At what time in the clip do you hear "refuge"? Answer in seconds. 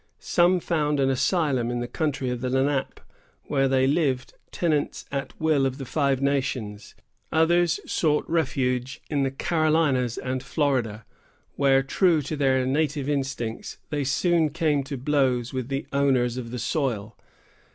8.27-8.99